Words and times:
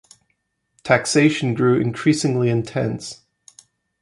Taxation 0.81 1.53
grew 1.53 1.79
increasingly 1.79 2.49
intense. 2.49 3.21